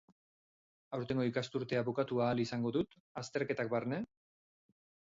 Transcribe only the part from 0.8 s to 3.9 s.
Aurtengo ikasturtea bukatu ahal izango dut, azterketak